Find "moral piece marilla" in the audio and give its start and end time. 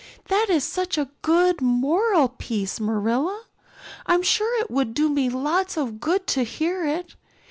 1.61-3.43